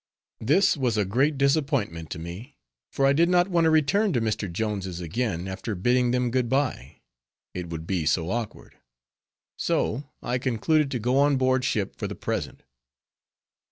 [0.39, 2.57] This was a great disappointment to me,
[2.91, 4.51] for I did not want to return to Mr.
[4.51, 7.01] Jones' again after bidding them good by;
[7.53, 8.77] it would be so awkward.
[9.59, 12.63] So I concluded to go on board ship for the present.